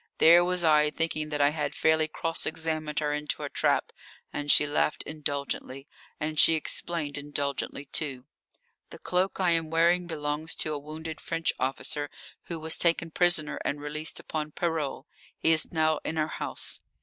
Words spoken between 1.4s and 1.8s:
I had